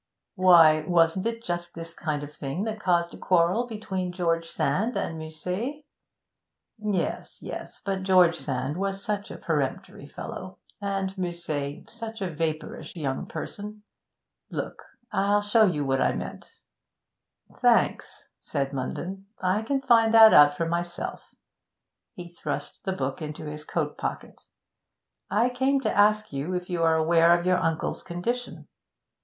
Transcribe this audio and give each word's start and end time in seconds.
'Why, 0.33 0.79
wasn't 0.81 1.27
it 1.27 1.43
just 1.43 1.75
this 1.75 1.93
kind 1.93 2.23
of 2.23 2.33
thing 2.33 2.63
that 2.63 2.79
caused 2.79 3.13
a 3.13 3.19
quarrel 3.19 3.67
between 3.67 4.11
George 4.11 4.47
Sand 4.47 4.97
and 4.97 5.19
Musset?' 5.19 5.85
'Yes, 6.79 7.37
yes; 7.43 7.83
but 7.85 8.01
George 8.01 8.35
Sand 8.35 8.77
was 8.77 9.05
such 9.05 9.29
a 9.29 9.37
peremptory 9.37 10.07
fellow, 10.07 10.57
and 10.81 11.15
Musset 11.19 11.87
such 11.91 12.19
a 12.19 12.31
vapourish 12.33 12.95
young 12.95 13.27
person. 13.27 13.83
Look! 14.49 14.81
I'll 15.11 15.43
show 15.43 15.65
you 15.65 15.85
what 15.85 16.01
I 16.01 16.13
meant.' 16.13 16.49
'Thanks,' 17.57 18.27
said 18.41 18.73
Munden, 18.73 19.27
'I 19.43 19.61
can 19.61 19.81
find 19.83 20.15
that 20.15 20.33
out 20.33 20.57
for 20.57 20.65
myself.' 20.67 21.29
He 22.15 22.33
thrust 22.33 22.85
the 22.85 22.93
book 22.93 23.21
into 23.21 23.45
his 23.45 23.63
coat 23.65 23.99
pocket. 23.99 24.33
'I 25.29 25.49
came 25.49 25.79
to 25.81 25.95
ask 25.95 26.33
you 26.33 26.55
if 26.55 26.71
you 26.71 26.81
are 26.81 26.95
aware 26.95 27.37
of 27.39 27.45
your 27.45 27.57
uncle's 27.59 28.01
condition.' 28.01 28.67